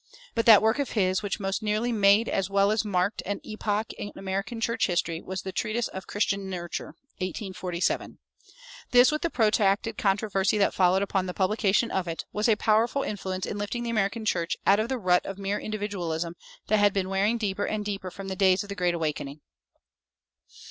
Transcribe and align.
But 0.33 0.47
that 0.47 0.63
work 0.63 0.79
of 0.79 0.93
his 0.93 1.21
which 1.21 1.39
most 1.39 1.61
nearly 1.61 1.91
made 1.91 2.27
as 2.27 2.49
well 2.49 2.71
as 2.71 2.83
marked 2.83 3.21
an 3.23 3.39
epoch 3.43 3.93
in 3.93 4.11
American 4.15 4.59
church 4.59 4.87
history 4.87 5.21
was 5.21 5.43
the 5.43 5.51
treatise 5.51 5.87
of 5.89 6.07
"Christian 6.07 6.49
Nurture" 6.49 6.95
(1847). 7.19 8.17
This, 8.89 9.11
with 9.11 9.21
the 9.21 9.29
protracted 9.29 9.99
controversy 9.99 10.57
that 10.57 10.73
followed 10.73 11.03
upon 11.03 11.27
the 11.27 11.35
publication 11.35 11.91
of 11.91 12.07
it, 12.07 12.25
was 12.33 12.49
a 12.49 12.55
powerful 12.55 13.03
influence 13.03 13.45
in 13.45 13.59
lifting 13.59 13.83
the 13.83 13.91
American 13.91 14.25
church 14.25 14.57
out 14.65 14.79
of 14.79 14.89
the 14.89 14.97
rut 14.97 15.23
of 15.23 15.37
mere 15.37 15.59
individualism 15.59 16.35
that 16.65 16.79
had 16.79 16.93
been 16.93 17.07
wearing 17.07 17.37
deeper 17.37 17.65
and 17.65 17.85
deeper 17.85 18.09
from 18.09 18.27
the 18.27 18.35
days 18.35 18.63
of 18.63 18.69
the 18.69 18.75
Great 18.75 18.95
Awakening. 18.95 19.39